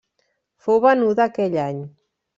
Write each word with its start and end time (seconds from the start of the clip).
Fou 0.67 0.81
venuda 0.87 1.27
aquell 1.33 1.59
any. 1.67 1.85